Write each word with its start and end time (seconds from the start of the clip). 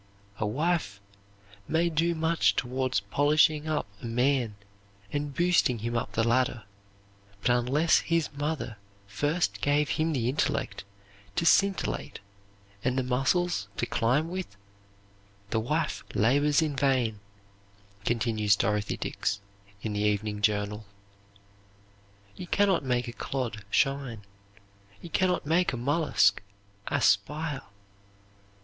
"A 0.39 0.47
wife 0.47 0.99
may 1.67 1.87
do 1.87 2.15
much 2.15 2.55
toward 2.55 2.99
polishing 3.11 3.67
up 3.67 3.85
a 4.01 4.07
man 4.07 4.55
and 5.13 5.31
boosting 5.31 5.77
him 5.77 5.95
up 5.95 6.13
the 6.13 6.27
ladder, 6.27 6.63
but 7.41 7.51
unless 7.51 7.99
his 7.99 8.27
mother 8.33 8.77
first 9.05 9.61
gave 9.61 9.89
him 9.89 10.11
the 10.11 10.27
intellect 10.27 10.83
to 11.35 11.45
scintillate 11.45 12.19
and 12.83 12.97
the 12.97 13.03
muscles 13.03 13.67
to 13.77 13.85
climb 13.85 14.27
with, 14.29 14.55
the 15.51 15.59
wife 15.59 16.03
labors 16.15 16.63
in 16.63 16.75
vain," 16.75 17.19
continues 18.03 18.55
Dorothy 18.55 18.97
Dix, 18.97 19.39
in 19.83 19.93
the 19.93 20.01
Evening 20.01 20.41
Journal. 20.41 20.83
"You 22.35 22.47
can 22.47 22.67
not 22.67 22.83
make 22.83 23.07
a 23.07 23.13
clod 23.13 23.65
shine. 23.69 24.23
You 24.99 25.11
can 25.11 25.27
not 25.27 25.45
make 25.45 25.73
a 25.73 25.77
mollusk 25.77 26.41
aspire. 26.87 27.61